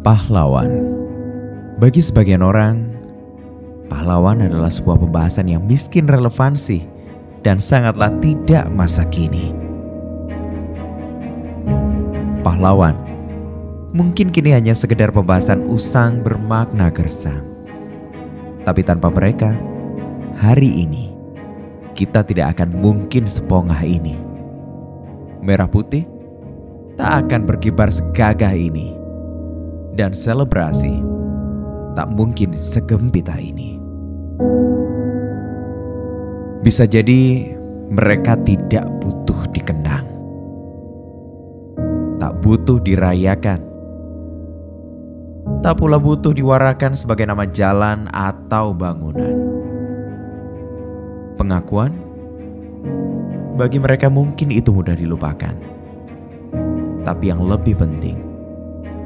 [0.00, 0.96] Pahlawan
[1.76, 2.88] Bagi sebagian orang,
[3.92, 6.88] pahlawan adalah sebuah pembahasan yang miskin relevansi
[7.44, 9.52] dan sangatlah tidak masa kini.
[12.40, 12.96] Pahlawan
[13.92, 17.44] mungkin kini hanya sekedar pembahasan usang bermakna gersang.
[18.64, 19.52] Tapi tanpa mereka,
[20.32, 21.12] hari ini
[21.92, 24.16] kita tidak akan mungkin sepongah ini.
[25.44, 26.08] Merah putih
[26.96, 28.99] tak akan berkibar segagah ini
[29.94, 31.02] dan selebrasi.
[31.98, 33.76] Tak mungkin segempita ini.
[36.60, 37.50] Bisa jadi
[37.90, 40.06] mereka tidak butuh dikenang,
[42.20, 43.58] tak butuh dirayakan,
[45.64, 49.34] tak pula butuh diwarakan sebagai nama jalan atau bangunan.
[51.40, 51.96] Pengakuan?
[53.56, 55.56] Bagi mereka mungkin itu mudah dilupakan,
[57.08, 58.29] tapi yang lebih penting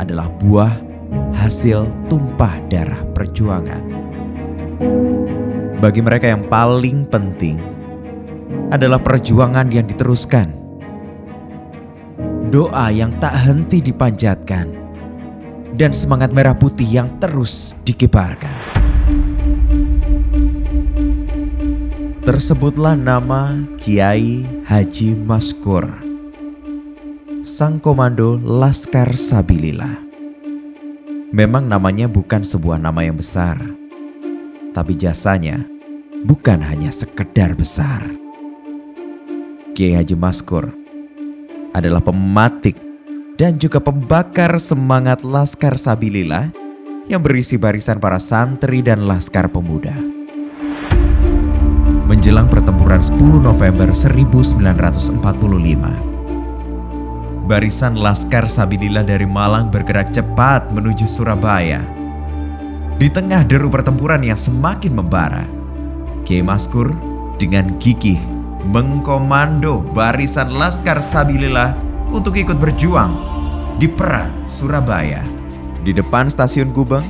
[0.00, 0.72] adalah buah
[1.36, 3.82] hasil tumpah darah perjuangan.
[5.80, 7.56] Bagi mereka yang paling penting
[8.72, 10.56] adalah perjuangan yang diteruskan.
[12.50, 14.66] Doa yang tak henti dipanjatkan
[15.78, 18.52] dan semangat merah putih yang terus dikibarkan.
[22.20, 26.09] Tersebutlah nama Kiai Haji Maskur
[27.50, 29.98] sang komando Laskar Sabilillah.
[31.34, 33.58] Memang namanya bukan sebuah nama yang besar,
[34.70, 35.58] tapi jasanya
[36.22, 38.06] bukan hanya sekedar besar.
[39.74, 40.70] Kiai Haji Maskur
[41.74, 42.78] adalah pematik
[43.34, 46.54] dan juga pembakar semangat Laskar Sabilillah
[47.10, 49.98] yang berisi barisan para santri dan laskar pemuda.
[52.06, 56.10] Menjelang pertempuran 10 November 1945,
[57.50, 61.82] barisan Laskar Sabilillah dari Malang bergerak cepat menuju Surabaya.
[62.94, 65.42] Di tengah deru pertempuran yang semakin membara,
[66.22, 66.94] Kiai Maskur
[67.42, 68.22] dengan gigih
[68.70, 71.74] mengkomando barisan Laskar Sabilillah
[72.14, 73.18] untuk ikut berjuang
[73.82, 75.26] di perang Surabaya,
[75.82, 77.02] di depan stasiun Gubeng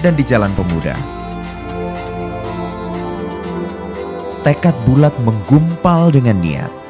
[0.00, 0.96] dan di Jalan Pemuda.
[4.40, 6.84] Tekad bulat menggumpal dengan niat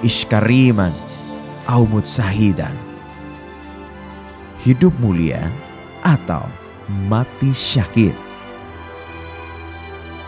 [0.00, 0.92] iskariman
[1.70, 2.74] aumut sahidan.
[4.66, 5.46] Hidup mulia
[6.02, 6.42] atau
[7.06, 8.12] mati syahid.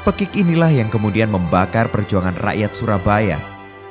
[0.06, 3.38] Pekik inilah yang kemudian membakar perjuangan rakyat Surabaya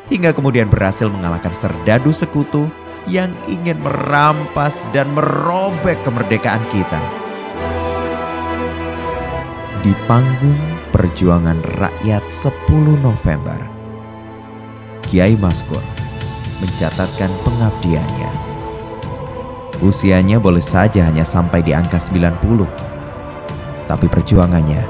[0.08, 2.72] hingga kemudian berhasil mengalahkan serdadu sekutu
[3.08, 7.00] yang ingin merampas dan merobek kemerdekaan kita.
[9.82, 10.60] Di panggung
[10.94, 13.58] perjuangan rakyat 10 November
[15.02, 16.01] Kiai Maskur
[16.62, 18.32] mencatatkan pengabdiannya.
[19.82, 22.70] Usianya boleh saja hanya sampai di angka 90,
[23.90, 24.86] tapi perjuangannya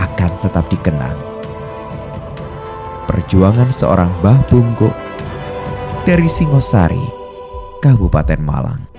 [0.00, 1.18] akan tetap dikenang.
[3.06, 4.94] Perjuangan seorang Mbah Bungkuk
[6.08, 7.04] dari Singosari,
[7.84, 8.89] Kabupaten Malang.